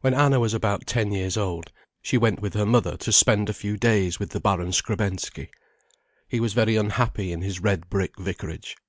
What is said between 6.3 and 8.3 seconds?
was very unhappy in his red brick